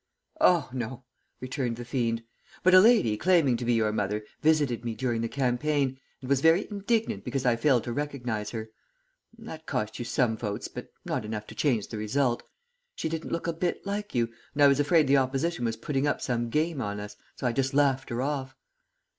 "'Oh, 0.39 0.67
no,' 0.73 1.03
returned 1.41 1.75
the 1.75 1.85
fiend. 1.85 2.23
'But 2.63 2.73
a 2.73 2.79
lady 2.79 3.15
claiming 3.17 3.55
to 3.57 3.65
be 3.65 3.73
your 3.73 3.91
mother 3.91 4.25
visited 4.41 4.83
me 4.83 4.95
during 4.95 5.21
the 5.21 5.29
campaign, 5.29 5.99
and 6.21 6.27
was 6.27 6.41
very 6.41 6.67
indignant 6.71 7.23
because 7.23 7.45
I 7.45 7.55
failed 7.55 7.83
to 7.83 7.93
recognize 7.93 8.49
her 8.49 8.71
that 9.37 9.67
cost 9.67 9.99
you 9.99 10.05
some 10.05 10.35
votes, 10.37 10.67
but 10.67 10.87
not 11.05 11.23
enough 11.23 11.45
to 11.45 11.53
change 11.53 11.89
the 11.89 11.99
result. 11.99 12.41
She 12.95 13.09
didn't 13.09 13.31
look 13.31 13.45
a 13.45 13.53
bit 13.53 13.85
like 13.85 14.15
you, 14.15 14.33
and 14.55 14.63
I 14.63 14.67
was 14.67 14.79
afraid 14.79 15.05
the 15.05 15.17
opposition 15.17 15.65
was 15.65 15.77
putting 15.77 16.07
up 16.07 16.19
some 16.19 16.49
game 16.49 16.81
on 16.81 16.99
us, 16.99 17.15
so 17.35 17.45
I 17.45 17.51
just 17.51 17.75
laughed 17.75 18.09
her 18.09 18.23
off.' 18.23 18.55